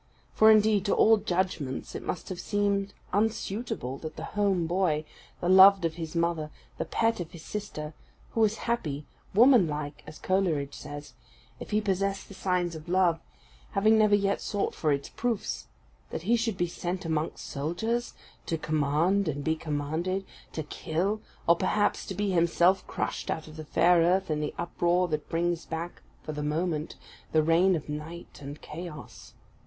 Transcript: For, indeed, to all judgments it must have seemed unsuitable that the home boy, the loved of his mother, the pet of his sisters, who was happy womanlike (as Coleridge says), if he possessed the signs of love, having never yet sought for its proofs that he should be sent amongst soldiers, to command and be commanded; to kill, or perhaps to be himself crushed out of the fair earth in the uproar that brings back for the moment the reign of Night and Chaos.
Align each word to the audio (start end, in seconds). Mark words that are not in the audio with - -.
For, 0.33 0.49
indeed, 0.49 0.83
to 0.85 0.95
all 0.95 1.17
judgments 1.17 1.93
it 1.93 2.01
must 2.01 2.29
have 2.29 2.39
seemed 2.39 2.95
unsuitable 3.13 3.99
that 3.99 4.15
the 4.15 4.23
home 4.33 4.65
boy, 4.65 5.05
the 5.41 5.47
loved 5.47 5.85
of 5.85 5.93
his 5.93 6.15
mother, 6.15 6.49
the 6.79 6.85
pet 6.85 7.19
of 7.19 7.29
his 7.33 7.43
sisters, 7.43 7.93
who 8.31 8.41
was 8.41 8.57
happy 8.65 9.05
womanlike 9.35 10.03
(as 10.07 10.17
Coleridge 10.17 10.73
says), 10.73 11.13
if 11.59 11.69
he 11.69 11.81
possessed 11.81 12.27
the 12.27 12.33
signs 12.33 12.73
of 12.73 12.89
love, 12.89 13.19
having 13.73 13.95
never 13.99 14.15
yet 14.15 14.41
sought 14.41 14.73
for 14.73 14.91
its 14.91 15.09
proofs 15.09 15.67
that 16.09 16.23
he 16.23 16.35
should 16.35 16.57
be 16.57 16.65
sent 16.65 17.05
amongst 17.05 17.45
soldiers, 17.45 18.15
to 18.47 18.57
command 18.57 19.27
and 19.27 19.43
be 19.43 19.55
commanded; 19.55 20.25
to 20.53 20.63
kill, 20.63 21.21
or 21.45 21.55
perhaps 21.55 22.07
to 22.07 22.15
be 22.15 22.31
himself 22.31 22.87
crushed 22.87 23.29
out 23.29 23.47
of 23.47 23.55
the 23.55 23.65
fair 23.65 23.99
earth 23.99 24.31
in 24.31 24.39
the 24.39 24.55
uproar 24.57 25.07
that 25.07 25.29
brings 25.29 25.63
back 25.63 26.01
for 26.23 26.31
the 26.31 26.41
moment 26.41 26.95
the 27.33 27.43
reign 27.43 27.75
of 27.75 27.87
Night 27.87 28.39
and 28.41 28.63
Chaos. 28.63 29.35